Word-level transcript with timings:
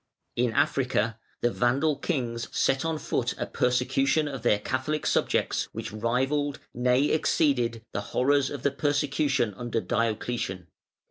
In 0.35 0.51
Africa, 0.53 1.19
the 1.41 1.51
Vandal 1.51 1.95
kings 1.97 2.47
set 2.51 2.83
on 2.83 2.97
foot 2.97 3.35
a 3.37 3.45
persecution 3.45 4.27
of 4.27 4.41
their 4.41 4.57
Catholic 4.57 5.05
subjects 5.05 5.65
which 5.73 5.91
rivalled, 5.93 6.57
nay 6.73 7.03
exceeded, 7.11 7.85
the 7.93 8.01
horrors 8.01 8.49
of 8.49 8.63
the 8.63 8.71
persecution 8.71 9.53
under 9.53 9.79
Diocletian. 9.79 10.65